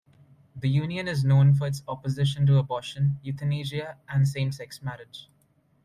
[0.55, 5.29] The union is known for its opposition to abortion, euthanasia and same-sex marriage.